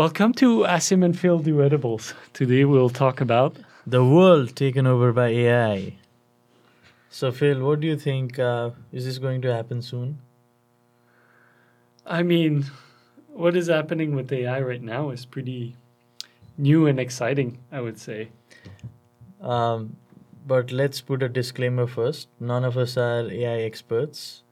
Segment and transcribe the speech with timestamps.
[0.00, 2.14] Welcome to Asim and Phil Do Edibles.
[2.32, 3.56] Today we'll talk about
[3.86, 5.98] The world taken over by AI.
[7.10, 8.38] So, Phil, what do you think?
[8.38, 10.16] Uh, is this going to happen soon?
[12.06, 12.64] I mean,
[13.28, 15.76] what is happening with AI right now is pretty
[16.56, 18.30] new and exciting, I would say.
[19.42, 19.96] Um,
[20.46, 22.28] but let's put a disclaimer first.
[22.40, 24.44] None of us are AI experts,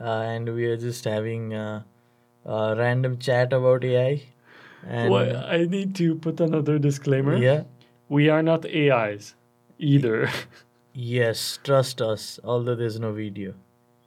[0.00, 1.82] uh, and we are just having uh,
[2.46, 4.22] a random chat about AI.
[4.88, 7.36] And Well, I need to put another disclaimer.
[7.36, 7.64] yeah,
[8.08, 9.34] We are not AIs
[9.78, 10.30] either.
[10.92, 12.38] yes, trust us.
[12.44, 13.54] Although there's no video.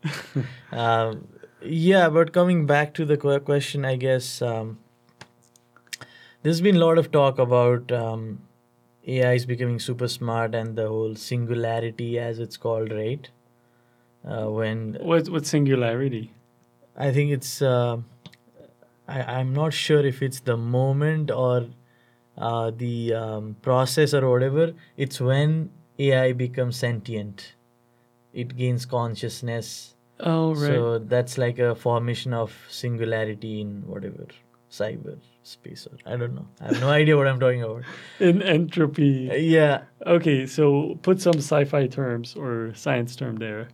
[0.72, 1.28] um,
[1.62, 4.80] yeah, but coming back to the question, I guess um,
[6.44, 8.42] there's been a lot of talk about um,
[9.06, 13.30] AI is becoming super smart and the whole singularity, as it's called, right?
[14.26, 16.32] Uh, when what what singularity?
[16.96, 17.98] I think it's uh,
[19.10, 21.68] I, I'm not sure if it's the moment or
[22.38, 24.74] uh, the um, process or whatever.
[24.98, 27.56] It's when AI becomes sentient.
[28.34, 29.96] It gains consciousness.
[30.20, 30.68] Oh right.
[30.68, 34.28] So that's like a formation of singularity in whatever
[34.70, 36.48] cyber space or I don't know.
[36.62, 37.84] I have no idea what I'm talking about.
[38.20, 39.32] In entropy.
[39.34, 43.70] Yeah, Okay, so put some sci-fi terms or science term there.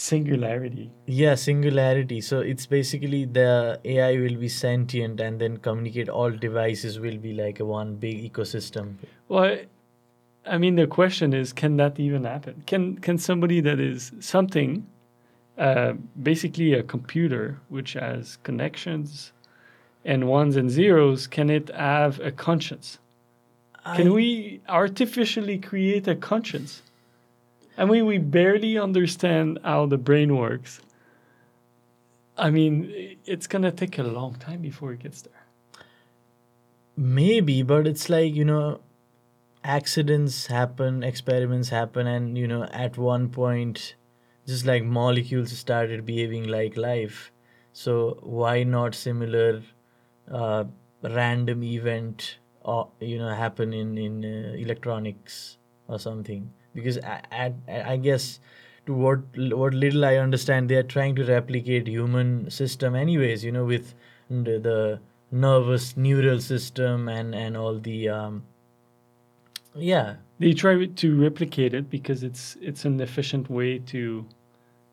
[0.00, 0.90] Singularity.
[1.04, 2.22] yeah, singularity.
[2.22, 6.08] So it's basically the AI will be sentient and then communicate.
[6.08, 8.94] All devices will be like a one big ecosystem.
[9.28, 9.66] Well, I,
[10.46, 12.62] I mean, the question is, can that even happen?
[12.66, 14.86] Can can somebody that is something,
[15.58, 19.32] uh, basically a computer which has connections,
[20.02, 22.98] and ones and zeros, can it have a conscience?
[23.96, 26.80] Can we artificially create a conscience?
[27.80, 30.80] I mean, we barely understand how the brain works.
[32.36, 32.92] I mean,
[33.26, 35.46] it's gonna take a long time before it gets there.
[36.96, 38.80] Maybe, but it's like, you know,
[39.64, 43.96] accidents happen, experiments happen, and, you know, at one point,
[44.46, 47.32] just like molecules started behaving like life.
[47.72, 49.62] So, why not similar
[50.30, 50.64] uh,
[51.02, 55.58] random event, or, you know, happen in, in uh, electronics
[55.88, 56.52] or something?
[56.74, 57.22] Because I,
[57.68, 58.40] I, I guess
[58.86, 63.52] to what what little I understand, they are trying to replicate human system anyways, you
[63.52, 63.94] know, with
[64.28, 65.00] the, the
[65.32, 68.42] nervous neural system and and all the um
[69.74, 74.26] yeah They try to replicate it because it's it's an efficient way to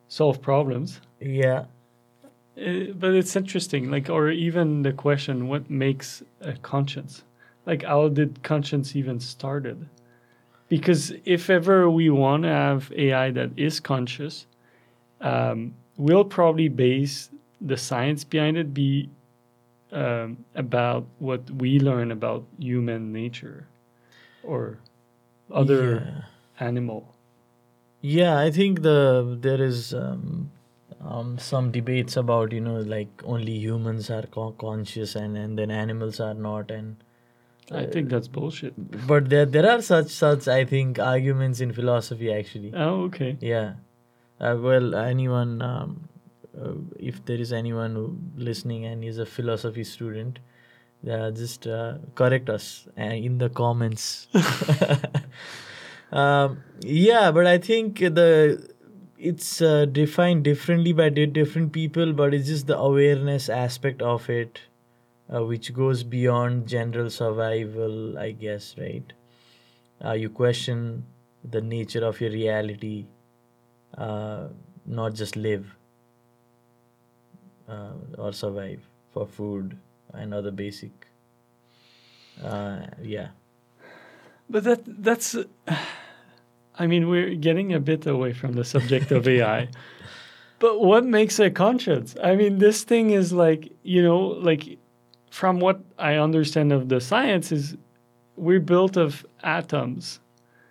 [0.08, 1.02] solve problems.
[1.20, 1.66] yeah
[2.58, 7.24] Uh, but it's interesting, like, or even the question, what makes a conscience?
[7.66, 9.88] Like, how did conscience even started?
[10.70, 14.46] Because if ever we want to have AI that is conscious,
[15.22, 17.30] um, we'll probably base
[17.62, 19.10] the science behind it be
[19.92, 23.68] um, about what we learn about human nature
[24.44, 24.78] or
[25.52, 26.66] other yeah.
[26.66, 27.16] animal.
[28.02, 30.52] Yeah, I think the there is um,
[31.02, 35.72] um, some debates about you know like only humans are co- conscious and and then
[35.72, 36.98] animals are not and
[37.72, 38.74] I think that's bullshit.
[39.08, 42.74] but there there are such such I think arguments in philosophy actually.
[42.74, 43.38] Oh, okay.
[43.42, 43.74] Yeah.
[44.40, 46.08] Uh, well, anyone, um,
[46.60, 50.40] uh, if there is anyone who listening and is a philosophy student,
[51.10, 54.28] uh, just uh, correct us uh, in the comments.
[56.12, 58.70] um, yeah, but I think the
[59.18, 64.62] it's uh, defined differently by different people, but it's just the awareness aspect of it,
[65.34, 69.12] uh, which goes beyond general survival, I guess, right?
[70.04, 71.06] Uh, you question
[71.44, 73.06] the nature of your reality
[73.98, 74.48] uh,
[74.86, 75.76] not just live
[77.68, 78.82] uh, or survive
[79.14, 79.78] for food
[80.14, 80.92] and other basic
[82.44, 83.30] uh, yeah
[84.50, 85.36] But that that's
[86.80, 89.70] I mean we're getting a bit away from the subject of AI.
[90.60, 92.16] But what makes a conscience?
[92.24, 94.80] I mean this thing is like, you know, like
[95.30, 97.76] from what I understand of the science is
[98.36, 100.20] we're built of atoms.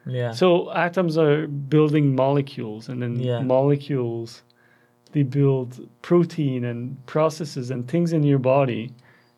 [0.06, 3.40] yeah So atoms are building molecules and then Yeah.
[3.42, 4.42] molecules
[5.12, 8.90] they build protein and processes and things in your body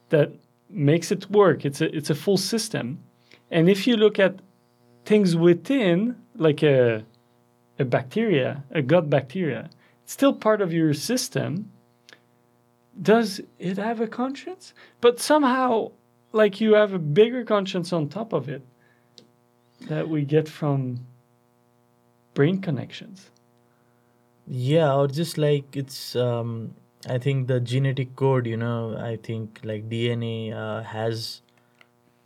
[0.09, 0.31] that
[0.71, 1.65] makes it work.
[1.65, 2.99] It's a it's a full system.
[3.51, 4.35] And if you look at
[5.05, 7.05] things within like a
[7.79, 9.71] a bacteria, a gut bacteria,
[10.03, 11.71] it's still part of your system.
[13.01, 14.75] Does it have a conscience?
[15.01, 15.93] But somehow
[16.33, 18.63] like you have a bigger conscience on top of it
[19.89, 21.07] that we get from
[22.35, 23.31] brain connections.
[24.47, 26.75] yeah or just like it's um
[27.09, 31.43] I think the genetic code, you know, I think like DNA uh, has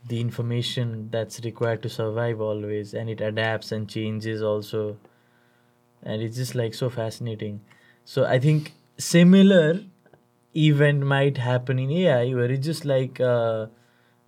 [0.07, 4.97] the information that's required to survive always, and it adapts and changes also,
[6.01, 7.61] and it's just like so fascinating.
[8.05, 9.81] So I think similar
[10.55, 13.67] event might happen in AI, where it's just like uh,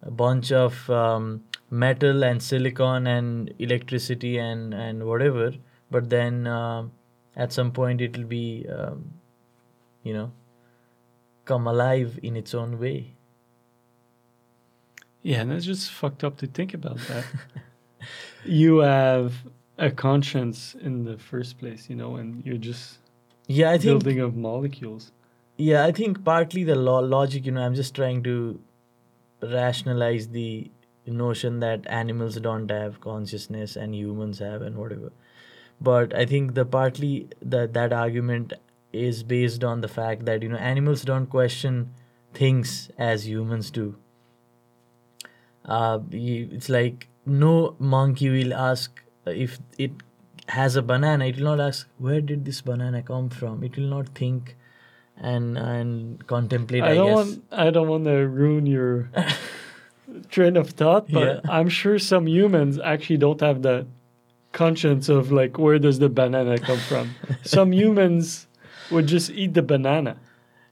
[0.01, 5.53] a bunch of um, metal and silicon and electricity and and whatever,
[5.91, 6.91] but then um
[7.35, 9.11] at some point it'll be um,
[10.03, 10.31] you know
[11.45, 13.13] come alive in its own way
[15.23, 17.25] Yeah, and that's just fucked up to think about that.
[18.45, 19.33] you have
[19.77, 22.99] a conscience in the first place, you know, and you're just
[23.47, 25.11] yeah i think building of molecules.
[25.57, 28.59] Yeah i think partly the lo- logic you know i'm just trying to
[29.41, 30.71] rationalize the
[31.07, 35.11] notion that animals don't have consciousness and humans have and whatever.
[35.81, 38.53] But i think the partly that that argument
[38.93, 41.93] is based on the fact that you know animals don't question
[42.33, 43.95] things as humans do.
[45.65, 49.91] Uh, it's like no monkey will ask if it
[50.49, 53.63] has a banana it will not ask where did this banana come from?
[53.63, 54.55] It will not think
[55.17, 59.09] and and contemplate i, I don't guess want I don't want to ruin your
[60.29, 61.39] train of thought, but Yeah.
[61.49, 63.87] I'm sure some humans actually don't have that
[64.53, 67.15] conscience of like where does the banana come from.
[67.43, 68.47] some humans
[68.91, 70.17] would just eat the banana.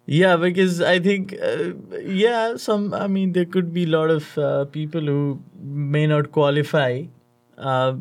[0.06, 4.38] Yeah, because I think, uh, yeah, some, I mean, there could be a lot of
[4.38, 7.04] uh, people who may not qualify
[7.58, 7.94] uh,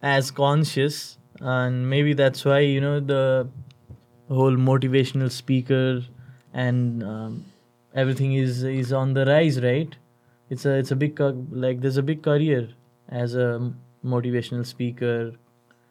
[0.00, 3.48] as conscious, and maybe that's why, you know, the
[4.28, 6.02] whole motivational speaker
[6.52, 7.44] and um,
[7.94, 9.94] everything is is on the rise, right?
[10.50, 11.18] It's a it's a big
[11.50, 12.68] like there's a big career
[13.08, 13.72] as a
[14.04, 15.32] motivational speaker,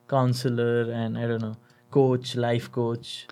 [0.07, 1.57] counselor, and I don't know,
[1.91, 3.27] coach, life coach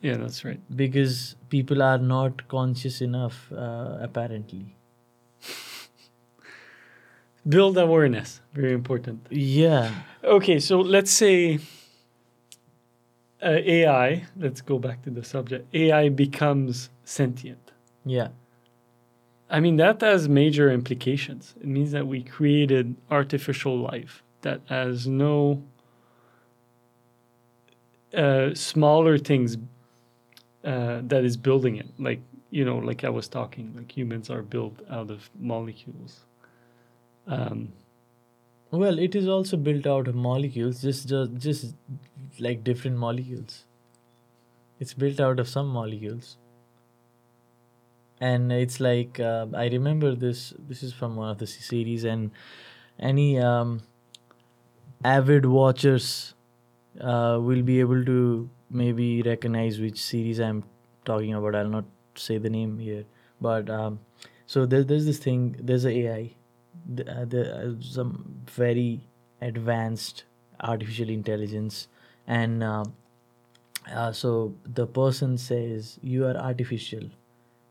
[0.00, 0.60] Yeah, that's right.
[0.76, 4.76] because people are not conscious enough uh, apparently
[7.46, 9.26] Build awareness, very important.
[9.30, 9.92] yeah
[10.22, 11.58] Okay, so let's say
[13.44, 15.72] uh, AI, let's go back to the subject.
[15.74, 17.72] AI becomes sentient.
[18.04, 18.28] yeah
[19.50, 21.54] I mean, that has major implications.
[21.60, 25.62] It means that we created artificial life that has no
[28.14, 29.56] uh, smaller things
[30.64, 31.88] uh, that is building it.
[31.98, 32.20] Like,
[32.50, 36.24] you know, like I was talking, like humans are built out of molecules.
[37.26, 37.72] Um,
[38.70, 41.74] well it is also built out of molecules just just, just
[42.40, 43.64] like different molecules.
[44.80, 46.36] It's built out of some molecules.
[48.20, 52.30] And it's like uh, i remember this this is from one of the series and
[52.98, 53.82] any um,
[55.04, 56.34] avid watchers
[57.00, 60.62] uh, will be able to maybe recognize which series i'm
[61.04, 61.54] talking about.
[61.54, 61.84] I'll not
[62.14, 63.04] say the name here
[63.40, 63.98] but um,
[64.46, 66.34] so there, there's this thing there's a ai
[66.86, 69.00] the, uh, the, uh, some very
[69.40, 70.24] advanced
[70.60, 71.88] artificial intelligence
[72.26, 72.84] and uh,
[73.92, 77.04] uh, so the person says you are artificial.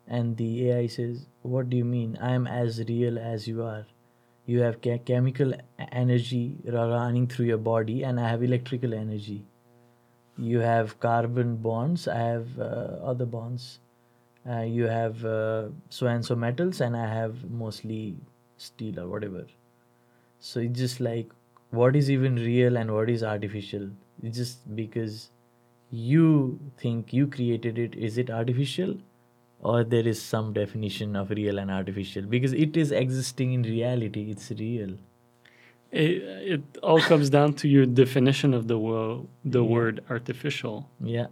[0.08, 2.18] And the ai says what do you mean?
[2.22, 3.86] I am as real as you are.
[4.46, 5.54] You have che- chemical
[5.92, 9.46] energy running through your body and i have electrical energy.
[10.38, 13.80] You have carbon bonds i have uh, other bonds.
[14.50, 18.18] Uh, you have uh, so and so metals and i have mostly
[18.58, 19.46] steel or whatever.
[20.40, 21.32] So it's just like
[21.72, 23.90] what is even real and what is artificial
[24.32, 25.30] just because
[25.92, 28.96] you think you created it is it artificial
[29.62, 34.32] or there is some definition of real and artificial because it is existing in reality
[34.32, 34.96] it's real
[35.92, 36.24] it,
[36.56, 39.70] it all comes down to your definition of the, wo- the Yeah.
[39.70, 40.90] word artificial.
[41.02, 41.28] yeah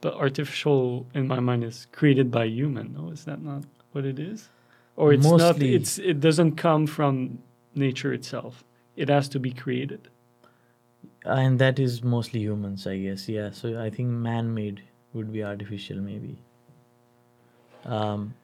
[0.00, 2.94] But artificial, in my mind, is created by human.
[2.94, 4.48] No, is that not what it is?
[4.96, 5.62] Or it's not.
[5.62, 7.38] It's it doesn't come from
[7.74, 8.64] nature itself.
[8.96, 10.08] It has to be created.
[11.24, 14.82] and that is mostly humans i guess yeah so i think man-made
[15.14, 16.36] would be artificial maybe
[17.84, 18.34] um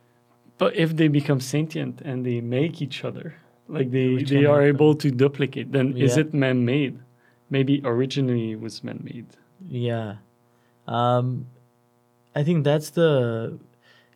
[0.58, 3.34] But if they become sentient and they make each other,
[3.76, 6.98] like they they are able to duplicate, then is it man-made?
[7.48, 9.26] Maybe originally it was man-made.
[9.68, 10.16] Yeah.
[10.86, 11.46] Um
[12.36, 13.10] I think that's the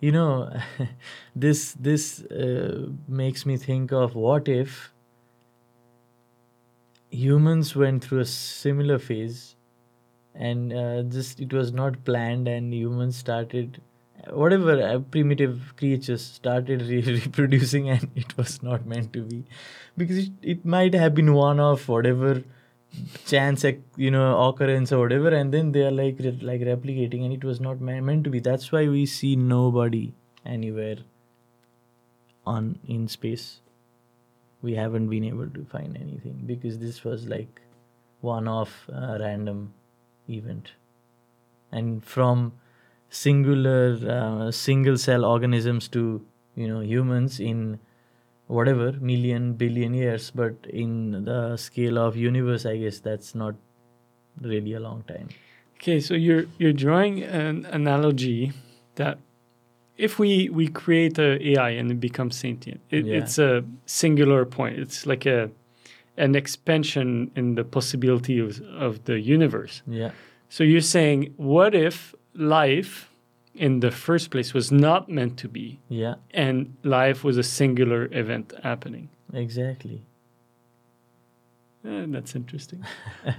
[0.01, 0.53] you know
[1.45, 4.94] this this uh, makes me think of what if
[7.15, 9.57] humans went through a similar phase
[10.35, 13.81] and uh, just it was not planned and humans started
[14.31, 19.45] whatever uh, primitive creatures started re- reproducing and it was not meant to be.
[19.97, 22.43] Because it, it might have been one of whatever
[23.27, 23.65] chance
[23.97, 27.45] you know occurrence or whatever and then they are like re- like replicating and it
[27.45, 28.41] was not me- meant to be.
[28.41, 30.97] That's why we see nobody anywhere
[32.47, 33.61] on in space
[34.65, 37.61] we haven't been able to find anything because this was like
[38.21, 39.73] one off uh, random
[40.29, 40.73] event.
[41.71, 42.53] And from
[43.11, 46.05] singular uh, single cell organisms to
[46.57, 47.79] you know humans in
[48.47, 53.55] whatever million billion years but in the scale of universe i guess that's not
[54.41, 55.29] really a long time.
[55.77, 58.53] Okay, so you're you're drawing an analogy
[58.97, 59.19] that
[59.97, 63.19] if we we create a AI and it becomes sentient, it, Yeah.
[63.19, 64.79] it's a singular point.
[64.79, 65.51] It's like a
[66.17, 69.83] an expansion in the possibility of, of the universe.
[69.87, 70.11] yeah
[70.49, 73.11] So you're saying, what if life
[73.55, 78.09] in the first place was not meant to be, yeah and life was a singular
[78.13, 79.09] event happening?
[79.33, 80.01] exactly
[81.85, 82.83] Eh, that's interesting.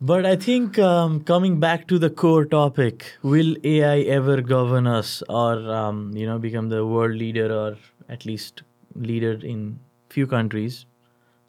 [0.00, 5.22] but i think um, coming back to the core topic will ai ever govern us
[5.28, 7.76] or um, you know become the world leader or
[8.08, 8.62] at least
[8.94, 9.78] leader in
[10.10, 10.84] few countries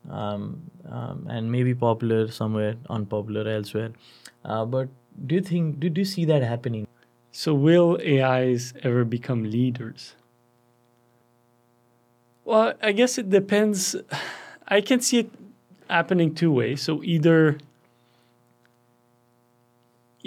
[0.09, 3.91] um, um, and maybe popular somewhere unpopular elsewhere
[4.45, 4.87] uh, but
[5.25, 6.87] do you think do, do you see that happening
[7.39, 10.15] So, will AIs ever become leaders?
[12.45, 13.95] Well, I guess it depends.
[14.67, 15.31] I can see it
[15.89, 16.81] happening two ways.
[16.81, 17.57] So, either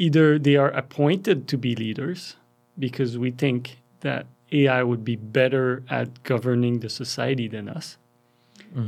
[0.00, 2.36] either they are appointed to be leaders
[2.78, 7.98] because we think that AI would be better at governing the society than us,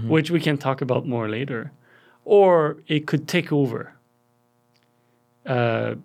[0.08, 1.70] which we can talk about more later,
[2.24, 3.94] or it could take over.
[5.44, 5.96] Uh,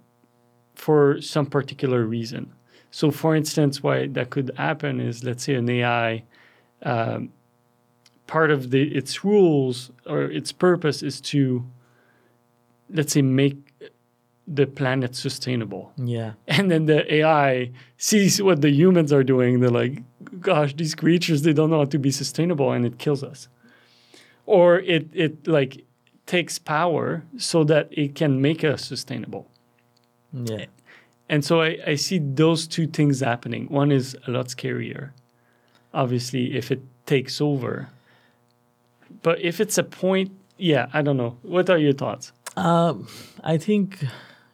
[0.78, 2.54] for some particular reason.
[2.92, 6.24] So, for instance, why that could happen is let's say an AI,
[6.84, 7.32] um,
[8.28, 11.66] part of the its rules or its purpose is to,
[12.90, 13.67] let's say, make
[14.48, 15.92] the planet sustainable.
[15.98, 19.60] yeah And then the AI sees what the humans are doing.
[19.60, 20.02] They're like,
[20.40, 23.50] gosh, these creatures, they don't know how to be sustainable and it kills us.
[24.46, 25.84] Or it, it like
[26.26, 29.48] takes power so that it can make us sustainable.
[30.32, 30.66] yeah
[31.30, 33.68] And so I, I see those two things happening.
[33.68, 35.12] One is a lot scarier,
[35.94, 37.90] obviously, if it takes over.
[39.24, 41.38] But if it's a point, yeah, I don't know.
[41.42, 42.32] What are your thoughts?
[42.56, 42.94] Uh,
[43.44, 44.06] I think,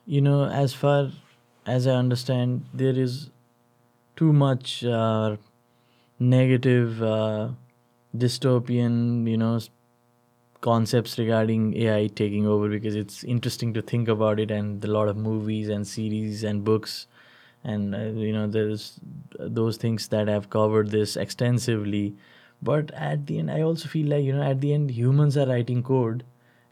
[0.05, 1.11] you know, as far
[1.65, 3.29] as I understand, there is
[4.15, 5.37] too much uh,
[6.19, 7.49] negative uh,
[8.15, 9.59] dystopian, you know,
[10.61, 15.07] concepts regarding AI taking over because it's interesting to think about it, and a lot
[15.07, 17.07] of movies and series and books,
[17.63, 18.99] and uh, you know, there's
[19.39, 22.15] those things that have covered this extensively.
[22.61, 25.47] But at the end, I also feel like you know, at the end, humans are
[25.47, 26.23] writing code,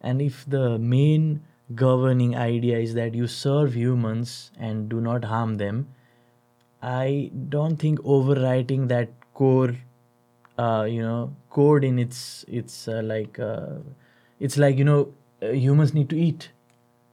[0.02, 1.42] and if the main
[1.76, 5.88] governing idea is that you serve humans and do not harm them,
[6.82, 9.76] I don't think overwriting that core,
[10.58, 13.78] uh, you know, code in its it's uh, like uh,
[14.40, 16.50] it's like you know uh, humans need to eat.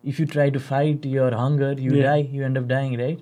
[0.05, 2.05] If you try to fight your hunger, you Yeah.
[2.11, 2.29] die.
[2.39, 3.21] You end up dying, right?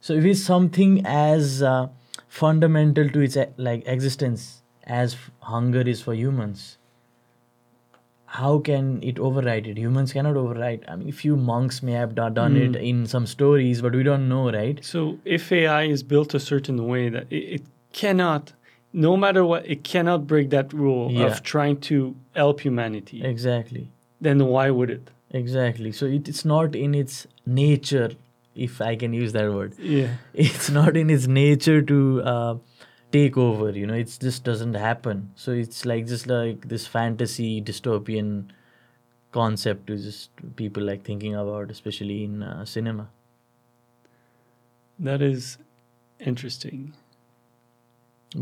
[0.00, 1.88] So if it's something as uh,
[2.28, 6.78] fundamental to its like existence as f- hunger is for humans,
[8.40, 9.76] how can it override it?
[9.78, 10.84] Humans cannot override.
[10.88, 14.02] I mean, a few monks may have do- done it in some stories, but we
[14.02, 14.84] don't know, right?
[14.84, 17.62] So if AI is built a certain way that it, it
[17.92, 18.52] cannot,
[18.92, 21.26] no matter what, it cannot break that rule Yeah.
[21.26, 23.88] of trying to help humanity, Exactly.
[24.20, 25.10] then why would it?
[25.30, 25.92] Exactly.
[25.92, 28.10] So it, it's not in its nature,
[28.56, 29.74] if I can use that word.
[29.78, 30.08] Yeah.
[30.48, 31.98] It's not in its nature to
[32.34, 32.54] uh,
[33.14, 33.70] take over.
[33.70, 35.30] You know, it just doesn't happen.
[35.36, 38.50] So it's like just like this fantasy dystopian
[39.32, 43.08] concept to just people like thinking about, especially in uh, cinema.
[44.98, 45.58] That is
[46.18, 46.94] interesting.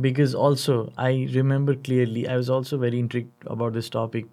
[0.00, 4.26] because also i remember clearly i was also very intrigued about this topic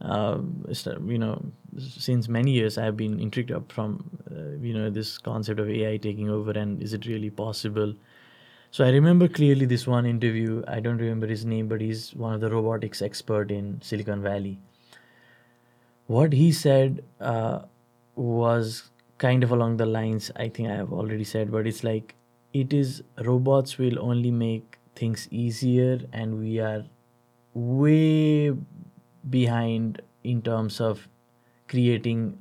[0.00, 1.40] um, st- you know
[1.78, 5.96] since many years i've been intrigued up from uh, you know this concept of ai
[5.96, 7.94] taking over and is it really possible
[8.74, 10.62] so i remember clearly this one interview.
[10.66, 14.58] I don't remember his name but he's one of the robotics expert in silicon valley.
[16.06, 17.60] What he said uh,
[18.16, 22.14] was kind of along the lines i think i have already said but it's like
[22.52, 26.84] it is robots will only make things easier and we are
[27.54, 28.52] way
[29.30, 31.08] behind in terms of
[31.68, 32.38] creating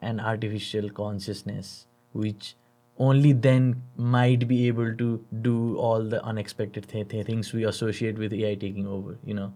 [0.00, 2.54] an artificial consciousness which
[2.98, 8.16] only then might be able to do all the unexpected th- th- things we associate
[8.18, 9.52] with ai taking over you know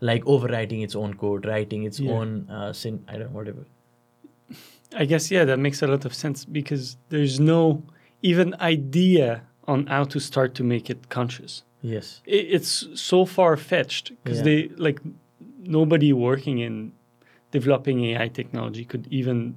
[0.00, 2.12] like overwriting its own code, writing its Yeah.
[2.12, 3.02] own uh, sin.
[3.08, 3.64] I don't whatever.
[4.94, 7.82] I guess yeah, that makes a lot of sense because there's no
[8.22, 11.62] even idea on how to start to make it conscious.
[11.80, 12.20] Yes.
[12.26, 14.44] I- It's so far fetched because Yeah.
[14.44, 15.00] they like
[15.64, 16.92] nobody working in
[17.50, 19.56] developing AI technology could even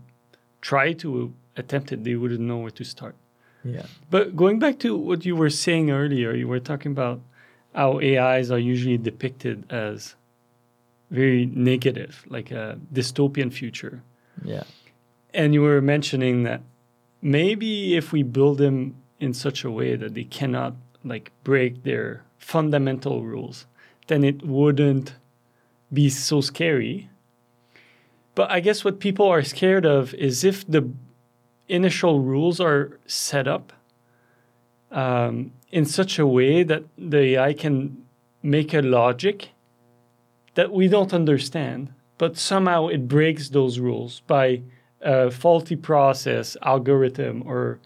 [0.62, 2.04] try to attempt it.
[2.04, 3.16] They wouldn't know where to start.
[3.64, 3.86] Yeah.
[4.10, 7.22] But going back to what you were saying earlier, you were talking about
[7.76, 10.16] how AIs are usually depicted as
[11.12, 14.02] very negative, like a dystopian future.
[14.44, 14.64] Yeah.
[15.34, 16.62] And you were mentioning that
[17.22, 22.24] maybe if we build them in such a way that they cannot like break their
[22.38, 23.66] fundamental rules,
[24.08, 25.14] then it wouldn't
[25.92, 27.10] be so scary.
[28.36, 30.90] But I guess what people are scared of is if the
[31.70, 33.72] initial rules are set up
[34.92, 38.04] um, in such a way that the AI can
[38.42, 39.50] make a logic
[40.56, 44.62] that we don't understand, but somehow it breaks those rules by
[45.02, 47.80] a faulty process, algorithm, or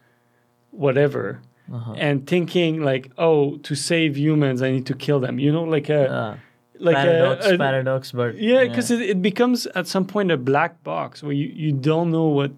[0.71, 1.39] whatever,
[1.71, 1.93] Uh-huh.
[1.97, 5.39] and thinking like, oh, to save humans, I need to kill them.
[5.39, 6.35] You know, like a Uh,
[6.79, 10.37] like paradox, a, a paradox, but yeah, because it, it becomes at some point a
[10.37, 12.51] black box where you, you don't know what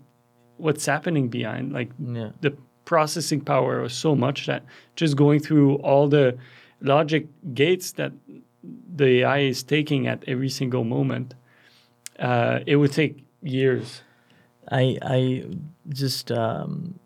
[0.57, 1.73] what's happening behind.
[1.73, 4.63] Like yeah, the processing power is so much that
[4.95, 6.37] just going through all the
[6.81, 8.11] logic gates that
[8.95, 11.33] the AI is taking at every single moment,
[12.19, 14.01] uh, it would take years.
[14.71, 15.45] I I
[15.89, 16.99] just um,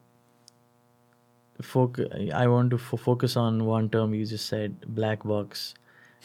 [1.61, 2.07] focus.
[2.33, 5.73] I want to fo- focus on one term you just said, black box,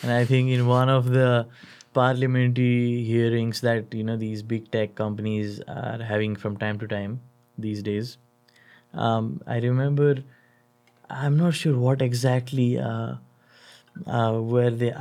[0.03, 1.47] and I think in one of the
[1.95, 7.21] parliamentary hearings that you know these big tech companies are having from time to time
[7.59, 8.19] these days,
[8.95, 10.17] um, I remember.
[11.11, 13.17] I'm not sure what exactly uh,
[14.07, 14.93] uh, were they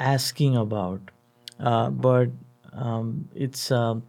[0.00, 1.00] asking about,
[1.60, 2.30] uh, but
[2.72, 3.70] um, it's.
[3.70, 4.04] um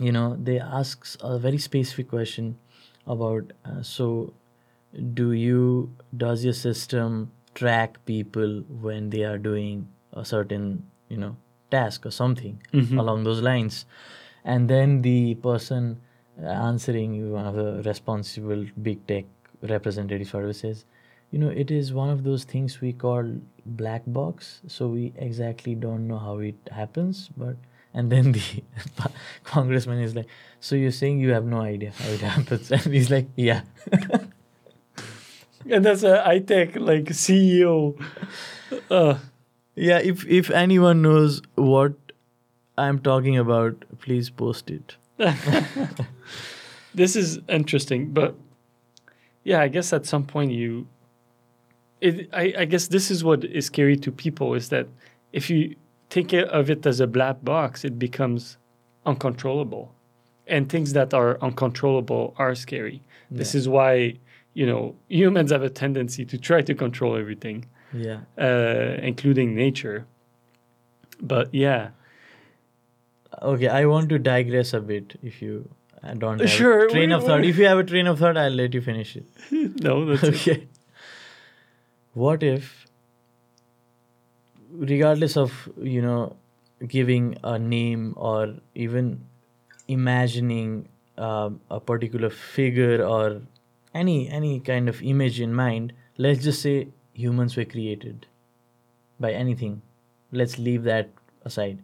[0.00, 2.56] you know they asks a very specific question
[3.06, 4.32] about uh, so
[5.14, 10.66] do you does your system track people when they are doing a certain
[11.08, 11.36] you know
[11.70, 12.98] task or something Mhm.
[12.98, 13.84] along those lines
[14.44, 16.00] and then the person
[16.42, 19.24] answering one of the responsible big tech
[19.62, 20.84] representatives whatever says
[21.30, 23.24] you know it is one of those things we call
[23.66, 27.56] black box so we exactly don't know how it happens but
[27.92, 28.62] and then the
[29.44, 30.26] congressman is like
[30.60, 33.62] so you're saying you have no idea how it happens and he's like yeah
[35.68, 37.94] And that's a high tech like CEO.
[38.90, 39.18] Uh,
[39.78, 42.12] yeah if if anyone knows what
[42.76, 44.96] i'm talking about please post it.
[46.94, 48.34] This is interesting, but
[49.44, 50.88] yeah, I guess at some point you,
[52.00, 54.88] it, I, I guess this is what is scary to people is that
[55.32, 55.76] if you
[56.10, 58.56] think of it as a black box, it becomes
[59.06, 59.94] uncontrollable,
[60.46, 63.02] and things that are uncontrollable are scary.
[63.30, 64.18] This is why
[64.54, 68.20] you know humans have a tendency to try to control everything, yeah.
[68.36, 70.06] Uh, including nature.
[71.20, 71.90] But yeah,
[73.42, 75.68] okay i want to digress a bit if you
[76.02, 77.44] uh, don't have Sure, a train we- of thought.
[77.44, 79.26] if you have a train of thought i'll let you finish it.
[79.82, 80.34] No, that's it.
[80.40, 80.66] okay.
[82.14, 82.86] What if
[84.72, 86.36] regardless of you know
[86.86, 89.24] giving a name or even
[89.88, 93.40] imagining um, a particular figure or
[93.94, 96.88] any any kind of image in mind let's just say
[97.24, 98.26] humans were created
[99.26, 99.80] by anything.
[100.40, 101.10] Let's leave that
[101.52, 101.78] aside.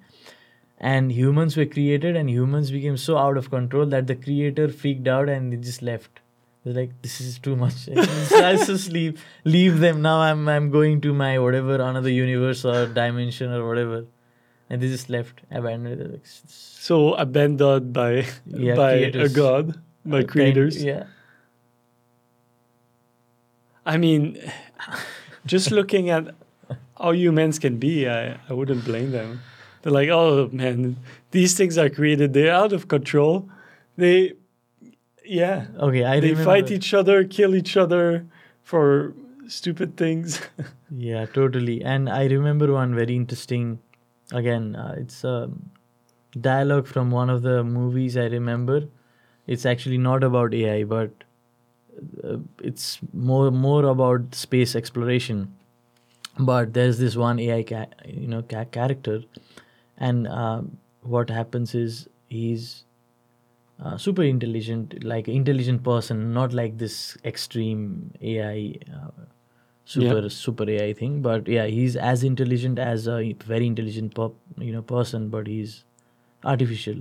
[0.78, 5.08] And humans were created and humans became so out of control that the creator freaked
[5.08, 6.20] out and they just left.
[6.64, 7.86] They're like this is too much.
[7.94, 9.22] Let's just leave
[9.56, 10.02] leave them.
[10.06, 13.98] Now i'm i'm going to my whatever another universe or dimension or whatever.
[14.70, 16.04] And they just left abandoned.
[16.12, 18.12] Like, "S- s- so abandoned by
[18.46, 18.92] Yeah, by
[19.26, 20.82] a god by kind- creators?
[20.82, 21.04] yeah.
[23.86, 24.38] I mean
[25.46, 26.34] just looking at
[26.98, 29.40] how humans can be i, I wouldn't blame them
[29.82, 30.96] they're like oh man
[31.30, 33.48] these things are created they're out of control
[33.96, 34.34] they
[35.24, 38.26] yeah okay i they remember fight each other kill each other
[38.62, 39.14] for
[39.48, 40.40] stupid things
[40.96, 41.82] Yeah, totally.
[41.82, 43.80] And I remember one very interesting.
[44.32, 45.50] Again, uh, it's a
[46.40, 48.84] dialogue from one of the movies I remember.
[49.46, 51.10] It's actually not about AI, but
[52.62, 55.54] it's more more about space exploration.
[56.38, 59.22] But there's this one AI, ca- you know, ca- character,
[59.96, 62.84] and um, what happens is he's
[63.82, 68.74] uh, super intelligent, like intelligent person, not like this extreme AI.
[68.92, 69.10] Uh,
[69.84, 71.22] super super AI thing.
[71.22, 75.84] But yeah, he's as intelligent as a very intelligent pop, you know person, but he's
[76.44, 76.96] artificial,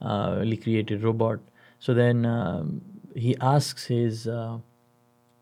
[0.00, 1.40] uh, created robot.
[1.78, 2.80] So then um,
[3.16, 4.58] he asks his uh,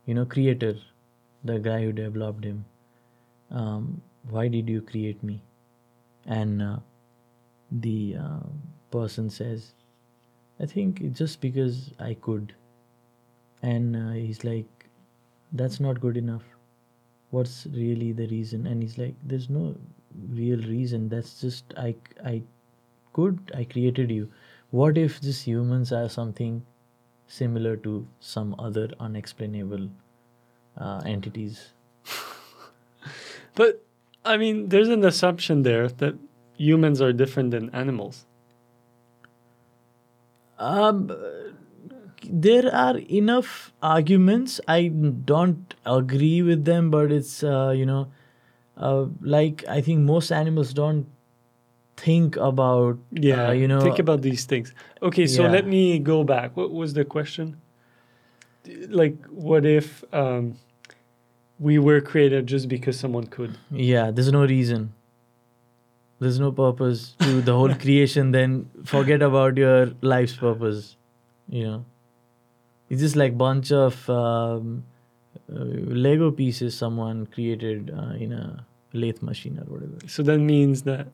[0.07, 0.75] you know creator,
[1.45, 2.65] the guy who developed him,
[3.51, 5.43] um, why did you create me?
[6.27, 6.77] And uh,
[7.71, 8.41] the uh,
[8.91, 9.75] person says,
[10.61, 12.55] I think just because I could.
[13.63, 14.89] And uh, he's like,
[15.53, 16.43] that's not good enough.
[17.31, 18.67] What's really the reason?
[18.67, 19.77] And he's like, there's no
[20.31, 21.09] real reason.
[21.09, 22.43] That's just, I, I
[23.13, 24.31] could, I created you.
[24.71, 26.65] What if just humans are something
[27.27, 29.89] similar to some other unexplainable
[30.79, 31.73] uh, entities?
[33.55, 33.83] But
[34.25, 36.15] I mean, there's an assumption there that
[36.57, 38.27] humans are different than animals.
[40.59, 41.11] Um,
[42.29, 44.61] there are enough arguments.
[44.67, 48.09] I don't agree with them, but it's uh, you know,
[48.77, 51.07] uh, like I think most animals don't
[51.97, 54.73] think about Yeah, uh, you know think about these things.
[55.03, 55.51] Okay, so Yeah.
[55.51, 56.57] let me go back.
[56.57, 57.57] What was the question?
[58.89, 60.57] Like, what if um,
[61.59, 63.59] we were created just because someone could?
[63.71, 64.93] yeah there's no reason
[66.21, 70.97] there's no purpose to the whole creation then forget about your life's purpose
[71.49, 71.85] you know
[72.89, 74.85] it's just like bunch of um,
[75.53, 75.65] uh,
[76.07, 81.09] lego pieces someone created uh, in a lathe machine or whatever So that means that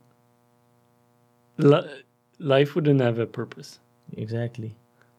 [1.64, 2.02] li-
[2.38, 3.78] life wouldn't have a purpose.
[4.16, 4.74] exactly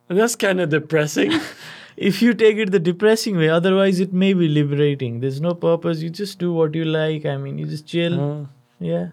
[0.09, 1.31] And that's kind of depressing.
[1.97, 6.01] if you take it the depressing way otherwise it may be liberating there's no purpose
[6.01, 8.45] you just do what you like i mean you just chill Uh,
[8.79, 9.07] yeah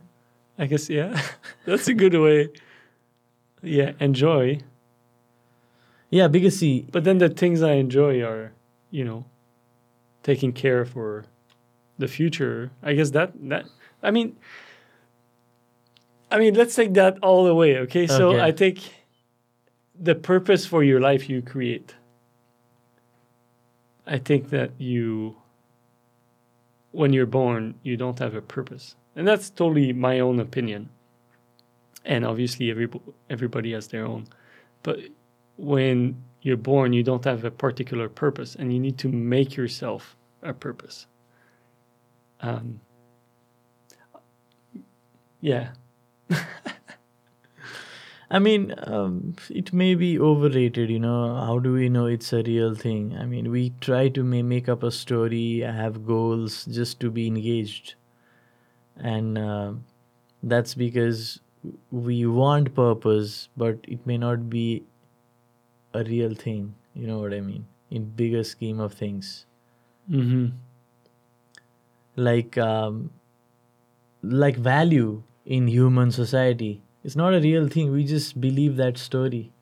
[0.60, 1.20] I guess, yeah.
[1.66, 2.48] that's a good way.
[3.62, 4.58] Yeah, enjoy.
[6.10, 8.52] yeah because see But then the things I enjoy are,
[8.90, 9.24] you know,
[10.24, 11.24] taking care for
[11.98, 12.70] the future.
[12.82, 13.66] I guess that that
[14.02, 14.36] I mean
[16.30, 18.06] I mean, let's take that all the way, okay?
[18.06, 18.42] So Okay.
[18.42, 18.94] I take
[19.98, 21.94] the purpose for your life you create.
[24.06, 25.36] I think that you
[26.92, 28.96] when you're born, you don't have a purpose.
[29.14, 30.88] And that's totally my own opinion.
[32.04, 32.88] And obviously every
[33.28, 34.26] everybody has their own.
[34.82, 35.00] But
[35.56, 40.16] when you're born, you don't have a particular purpose, and you need to make yourself
[40.42, 41.06] a purpose.
[42.40, 42.80] Um,
[45.40, 45.70] yeah,
[48.30, 51.34] I mean, um, it may be overrated, you know.
[51.34, 53.16] How do we know it's a real thing?
[53.16, 57.26] I mean, we try to ma- make up a story, have goals just to be
[57.26, 57.94] engaged.
[58.96, 59.72] And uh,
[60.42, 61.40] that's because
[61.90, 64.84] we want purpose, but it may not be
[65.94, 66.74] a real thing.
[66.94, 67.66] You know what I mean?
[67.90, 69.46] In bigger scheme of things.
[70.10, 70.48] mm-hmm.
[72.16, 73.10] Like, um,
[74.22, 76.82] like value in human society.
[77.04, 77.92] It's not a real thing.
[77.92, 79.52] We just believe that story.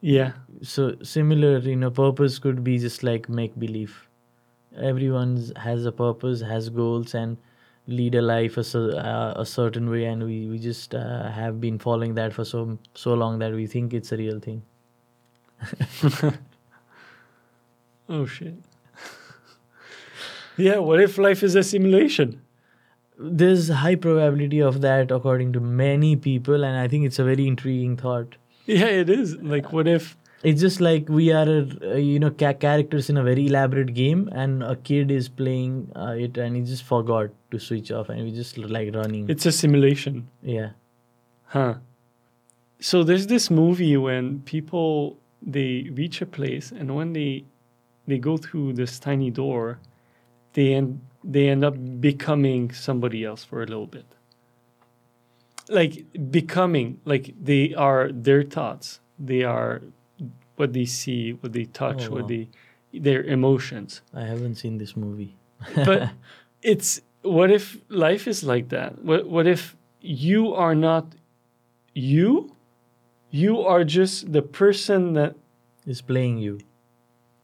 [0.00, 4.08] yeah, so similar you know purpose could be just like make believe
[4.76, 7.36] everyone has a purpose has goals and
[7.86, 11.78] lead a life a, uh, a certain way and we, we just uh, have been
[11.78, 14.62] following that for so so long that we think it's a real thing
[18.08, 18.54] oh shit.
[20.56, 22.40] yeah, what if life is a simulation?
[23.22, 27.46] There's high probability of that according to many people and i think it's a very
[27.46, 29.30] intriguing thought Yeah, it is.
[29.52, 30.16] Like, what if?
[30.48, 31.48] it's just like we are
[31.86, 35.74] uh, you know ca- characters in a very elaborate game and a kid is playing
[36.04, 39.44] uh, it and he just forgot to switch off and we just like running It's
[39.50, 40.22] a simulation.
[40.42, 40.70] yeah
[41.56, 41.74] Huh.
[42.80, 47.44] So there's this movie when people they reach a place and when they
[48.06, 49.78] they go through this tiny door,
[50.54, 54.06] they end they end up becoming somebody else for a little bit.
[55.68, 59.00] Like becoming, like they are their thoughts.
[59.18, 59.82] They are
[60.56, 62.28] what they see, what they touch, Oh, what wow.
[62.28, 62.48] they
[62.92, 64.02] their emotions.
[64.12, 65.36] I haven't seen this movie.
[65.74, 66.10] But
[66.62, 69.04] it's what if life is like that?
[69.04, 71.14] What what if you are not
[71.94, 72.56] you?
[73.30, 75.36] You are just the person that
[75.86, 76.58] is playing you.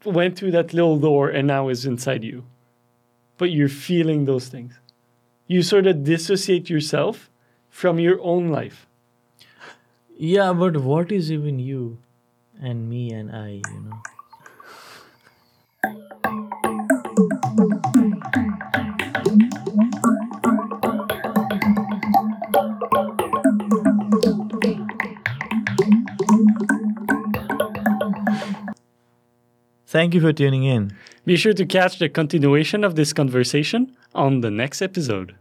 [0.05, 2.45] went through that little door and now is inside you.
[3.39, 4.79] But you're feeling those things.
[5.47, 7.31] You sort of dissociate yourself
[7.69, 8.87] from your own life.
[10.17, 11.99] Yeah, but what is even you
[12.61, 14.01] and me and I, you know?
[29.87, 30.97] Thank you for tuning in.
[31.25, 35.37] Be sure to catch the continuation of this conversation on the next episode.